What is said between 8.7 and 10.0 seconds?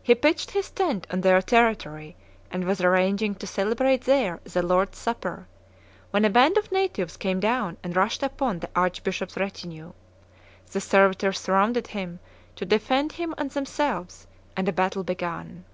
archbishop's retinue.